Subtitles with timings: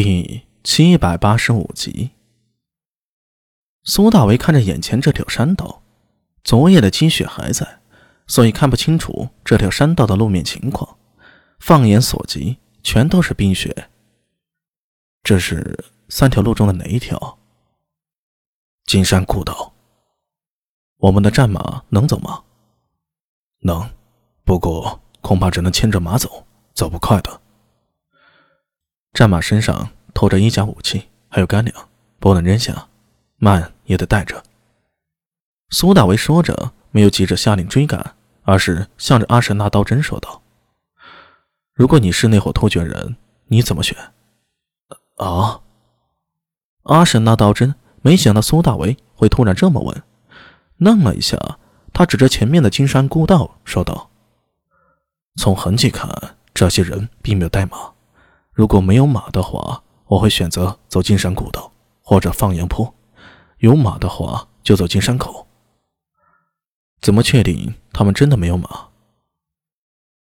[0.00, 2.12] 第七百八十五集，
[3.82, 5.82] 苏大为看着眼前这条山道，
[6.44, 7.80] 昨夜的积雪还在，
[8.28, 10.96] 所以看不清楚这条山道的路面情况。
[11.58, 13.90] 放眼所及，全都是冰雪。
[15.24, 15.76] 这是
[16.08, 17.40] 三条路中的哪一条？
[18.84, 19.74] 金山古道。
[20.98, 22.44] 我们的战马能走吗？
[23.62, 23.90] 能，
[24.44, 27.40] 不过恐怕只能牵着马走，走不快的。
[29.12, 32.88] 战马身上拖着衣甲武器，还有干粮，不能扔下，
[33.36, 34.42] 慢也得带着。
[35.70, 40.42] 苏大为说着，没有急着下令追赶，而是向着阿什纳刀真说道
[41.74, 43.16] ：“如果你是那伙突厥人，
[43.48, 43.96] 你怎么选？”
[45.16, 45.60] 啊！
[46.84, 50.02] 阿什纳刀真没想到苏大为会突然这么问，
[50.76, 51.58] 愣了一下，
[51.92, 54.10] 他指着前面的金山古道说道
[55.36, 57.92] ：“从痕迹看，这些人并没有带马。”
[58.58, 61.70] 如果没有马的话，我会选择走金山古道
[62.02, 62.92] 或者放羊坡；
[63.58, 65.46] 有马的话，就走金山口。
[67.00, 68.88] 怎么确定他们真的没有马？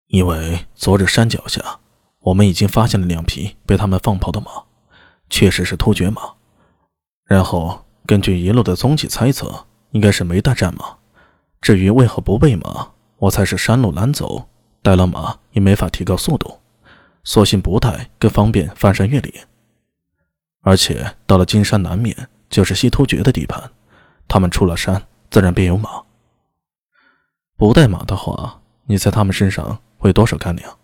[0.08, 1.82] 因为昨日山脚下，
[2.20, 4.64] 我们已经发现了两匹被他们放跑的马，
[5.30, 6.36] 确实是突厥马。
[7.26, 11.00] 然后根据一路的踪迹猜测，应该是没带战马。
[11.60, 14.48] 至于为何不备马，我猜是山路难走，
[14.82, 16.61] 带了马也没法提高速度。
[17.24, 19.34] 索性不带，更方便翻山越岭。
[20.62, 23.72] 而且到了金山南面，就是西突厥的地盘，
[24.28, 26.04] 他们出了山，自然便有马。
[27.58, 30.78] 不带马的话，你猜他们身上会多少干粮？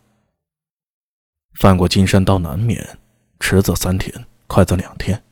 [1.55, 2.99] 翻过金山到南面，
[3.39, 5.23] 迟则三天，快则两天。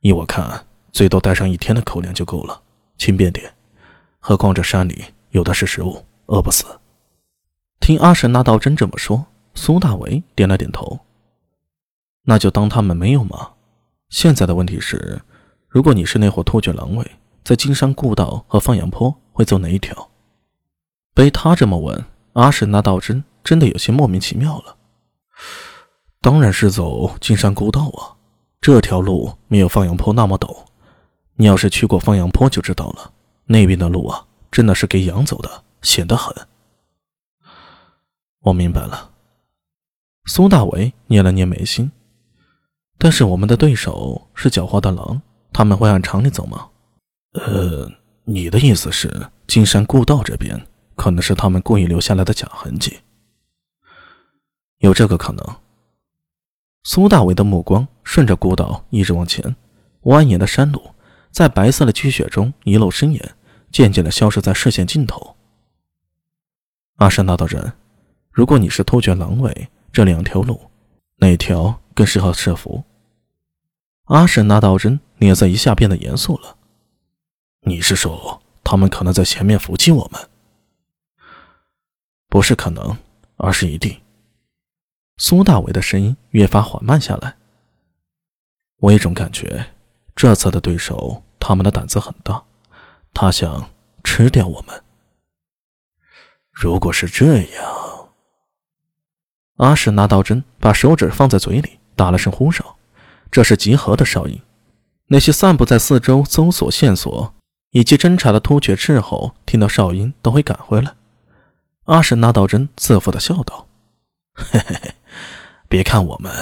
[0.00, 2.62] 依我看，最多带上一天的口粮就够了，
[2.98, 3.52] 轻便点。
[4.18, 6.64] 何况这山里有的是食物，饿不死。
[7.80, 9.26] 听阿什那道真这么说。
[9.54, 11.00] 苏大为点了点头。
[12.24, 13.52] 那就当他们没有吗。
[14.08, 15.20] 现在的问题是，
[15.68, 17.10] 如果你是那伙突厥狼尾，
[17.42, 20.10] 在金山故道和放羊坡会走哪一条？
[21.12, 24.76] 被他这么问，阿什那道真真的有些莫名其妙了。
[26.20, 28.16] 当然是走金山故道啊，
[28.60, 30.64] 这条路没有放羊坡那么陡。
[31.36, 33.12] 你要是去过放羊坡就知道了，
[33.46, 36.34] 那边的路啊，真的是给羊走的，险得很。
[38.40, 39.10] 我明白了。
[40.26, 41.92] 苏大为捏了捏眉心，
[42.96, 45.20] 但是我们的对手是狡猾的狼，
[45.52, 46.70] 他们会按常理走吗？
[47.34, 47.90] 呃，
[48.24, 53.00] 你的意思是金山故道这边可能是他们故意留下来的假痕迹？
[54.78, 55.56] 有这个可能。
[56.84, 59.54] 苏大为的目光顺着古道一直往前，
[60.04, 60.80] 蜿蜒的山路
[61.30, 63.34] 在白色的积雪中一路深延，
[63.70, 65.36] 渐渐的消失在视线尽头。
[66.96, 67.74] 阿山大道人，
[68.30, 69.68] 如果你是突厥狼尾。
[69.94, 70.72] 这两条路，
[71.18, 72.82] 哪条更适合设伏？
[74.06, 76.56] 阿什那道真脸色一下变得严肃了。
[77.60, 80.28] 你是说他们可能在前面伏击我们？
[82.28, 82.98] 不是可能，
[83.36, 84.02] 而是一定。
[85.16, 87.36] 苏大伟的声音越发缓慢下来。
[88.78, 89.64] 我有种感觉，
[90.16, 92.42] 这次的对手他们的胆子很大，
[93.12, 93.70] 他想
[94.02, 94.82] 吃掉我们。
[96.50, 97.83] 如果是这样。
[99.56, 102.76] 阿史拿刀针，把手指放在嘴里，打了声呼哨，
[103.30, 104.40] 这是集合的哨音。
[105.06, 107.32] 那些散布在四周搜索线索
[107.70, 110.94] 以及侦查的突厥斥候，听到哨音都会赶回来。
[111.84, 113.68] 阿史拿刀针自负的笑道
[114.34, 114.94] ：“嘿嘿嘿，
[115.68, 116.32] 别看我们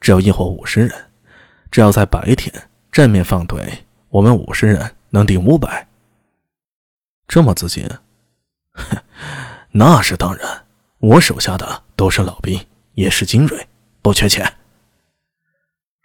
[0.00, 0.92] 只有一伙五十人，
[1.70, 5.86] 只要在白天正面放队，我们五十人能顶五百。
[7.28, 7.88] 这么自信？
[8.72, 8.96] 哼，
[9.70, 10.64] 那是当然。”
[10.98, 12.60] 我手下的都是老兵，
[12.94, 13.66] 也是精锐，
[14.02, 14.54] 不缺钱。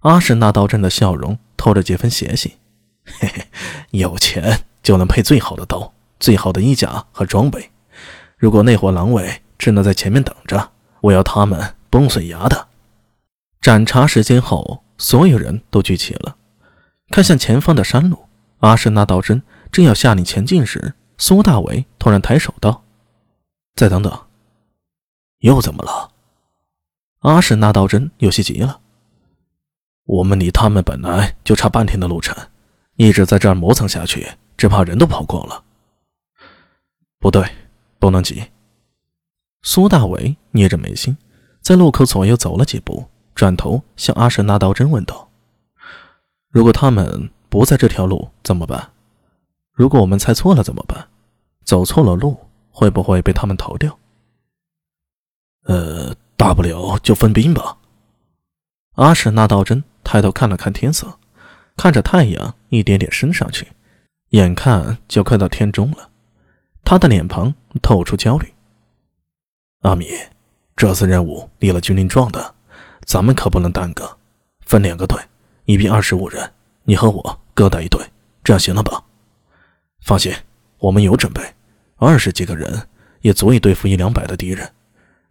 [0.01, 2.51] 阿什那道真的笑容透着几分邪性，
[3.05, 3.47] 嘿嘿，
[3.91, 7.69] 有钱就能配最好的刀、最好的衣甲和装备。
[8.37, 10.71] 如果那伙狼尾只能在前面等着，
[11.01, 12.69] 我要他们崩碎牙的。
[13.59, 16.35] 盏茶时间后，所有人都聚齐了，
[17.11, 18.25] 看向前方的山路。
[18.61, 22.83] 阿什那道真正要下令前进时，苏大伟突然抬手道
[23.75, 24.19] ：“再等等。”
[25.41, 26.11] 又怎么了？
[27.19, 28.79] 阿史那道真有些急了。
[30.05, 32.35] 我们离他们本来就差半天的路程，
[32.95, 34.27] 一直在这儿磨蹭下去，
[34.57, 35.63] 只怕人都跑光了。
[37.19, 37.47] 不对，
[37.99, 38.43] 不能急。
[39.61, 41.15] 苏大伟捏着眉心，
[41.61, 43.05] 在路口左右走了几步，
[43.35, 45.29] 转头向阿史那道真问道
[46.49, 48.91] ：“如果他们不在这条路怎么办？
[49.71, 51.07] 如果我们猜错了怎么办？
[51.63, 52.35] 走错了路
[52.71, 53.95] 会不会被他们逃掉？”
[55.63, 57.77] 呃，大不了就分兵吧。
[58.95, 61.19] 阿史那道真抬头看了看天色，
[61.77, 63.67] 看着太阳一点点升上去，
[64.29, 66.09] 眼看就快到天中了，
[66.83, 68.53] 他的脸庞透出焦虑。
[69.81, 70.07] 阿米，
[70.75, 72.53] 这次任务立了军令状的，
[73.05, 74.17] 咱们可不能耽搁，
[74.65, 75.19] 分两个队，
[75.65, 76.51] 一兵二十五人，
[76.83, 77.99] 你和我各带一队，
[78.43, 79.03] 这样行了吧？
[80.03, 80.33] 放心，
[80.79, 81.41] 我们有准备，
[81.95, 82.87] 二十几个人
[83.21, 84.71] 也足以对付一两百的敌人，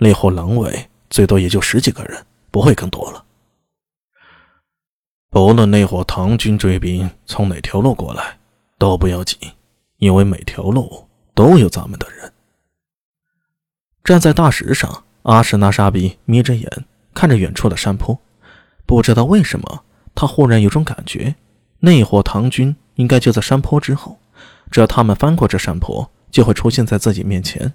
[0.02, 3.22] 那伙狼尾最多也就十几个人，不会更多了。
[5.28, 8.38] 不论那伙唐军追兵从哪条路过来，
[8.78, 9.38] 都不要紧，
[9.98, 12.32] 因为每条路都有咱们的人。
[14.02, 18.18] 站在大石上，阿什纳沙比眯着眼看着远处的山坡，
[18.86, 21.34] 不知道为什么，他忽然有种感觉，
[21.80, 24.18] 那伙唐军应该就在山坡之后，
[24.70, 27.74] 只要他们翻过这山坡，就会出现在自己面前。